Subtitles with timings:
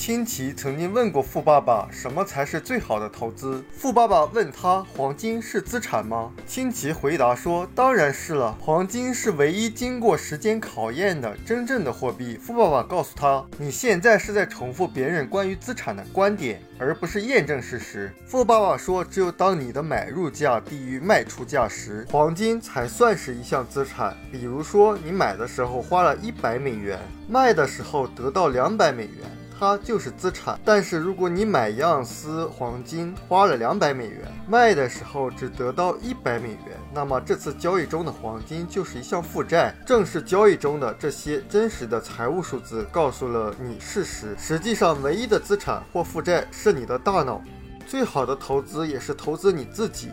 [0.00, 3.62] 亲戚曾经问过富爸爸，什么才是最好的投资？
[3.70, 6.32] 富爸爸问他，黄金是资产吗？
[6.46, 12.38] 亲戚回答说，当然是了，黄金是唯一经过时间考验的真正的货币。
[12.38, 18.10] 富爸爸告诉他，你现在是在重复别人关于资产的观点，而不是验证事实。
[18.26, 24.16] 富爸爸说，只有当你的买入价低于卖出价时，黄金才算是一项资产。
[24.32, 26.98] 比如说，你买的时候花了一百美元，
[27.28, 29.39] 卖的时候得到两百美元。
[29.60, 39.74] 它就是资产，但是如果你买一盎司黄金花了两百美元，卖的时候只得到一百美元，那么这次交易中的黄金就是一项负债。
[39.84, 44.34] 正是交易中的这些真实的财务数字告诉了你事实。
[44.38, 47.42] 实际上，唯一的资产或负债是你的大脑。
[47.86, 50.08] 最好的投资也是投资你自己，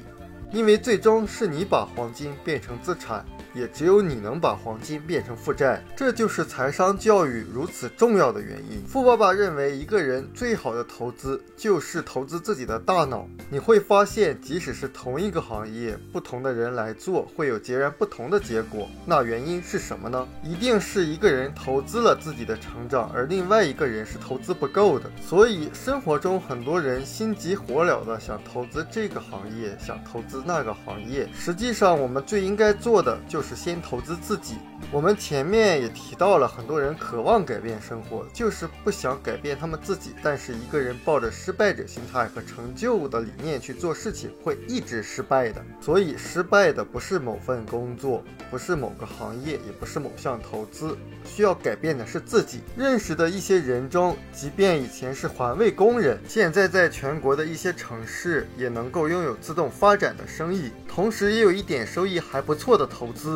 [0.52, 3.26] 因为最终是你把黄金变成资产。
[3.54, 8.82] 也只有你能把黄金变成负债，这就是财商教育如此重要的原因。
[8.88, 13.27] 富爸爸认为，一个人最好的投资就是投资自己的大脑。
[13.49, 18.88] 你会发现，即使是同一个行业，不同的人来做，会有截然不同的结果。
[19.05, 20.27] 那原因是什么呢？
[20.43, 25.10] 一定是一个人投资了自己的成长，而另外一个人是投资不够的。
[25.20, 31.27] 所以，生活中很多人心急火燎的想投资这个行业，想投资那个行业。
[31.34, 33.46] 实际上，我们最应该做的就是。
[33.48, 34.55] 是先投资自己。
[34.91, 40.13] 我们前面也提到了，很多人渴望改变生活，就是不想改变他们自己。
[40.21, 45.63] 但是一个人抱着失败者心态和成就的理念去做事情，会一直失败的。
[45.79, 52.59] 所以，失败的不是某份工作，不是某个行业，也不是某项投资，需要改变的是自己。
[52.75, 63.27] 认识的一些人中，即便以前是环卫工人，现在在全国的一些城市也能够拥有自动发展的生意，同时也有一点收益还不错的投资。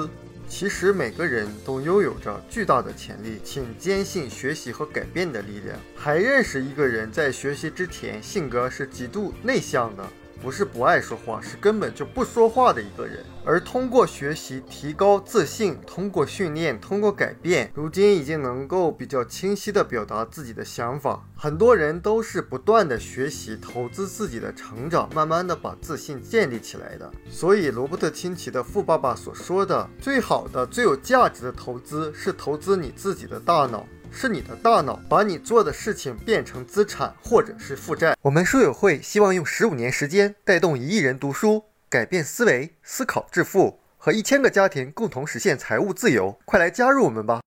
[0.47, 5.79] 其实每个人都拥有着巨大的潜力，请坚信学习和改变的力量。
[5.95, 10.05] 还认识一个人，在学习之前，性格是极度内向的。
[10.41, 13.23] 不是不爱说话，是根本就不说话的一个人。
[13.43, 21.23] 而通过学习提高自信，通过训练，通过改变，如今已经能够比较清晰地表达自己的想法。
[21.35, 27.11] 很多人都是不断的学习，投资自己的成长，慢慢的把自信建立起来的。
[27.29, 33.85] 所以，罗伯特清崎的富爸爸所说的，最好的、最有价值的投资是投资你自己的大脑。
[34.11, 38.15] 是你的大脑把你做的事情变成资产或者是负债。
[38.21, 46.37] 我们书友会希望用十五年时间带动一亿人读书，改变思维，思考致富，和一千个家庭共同实现财务自由。
[46.45, 47.39] 快来加入我们吧！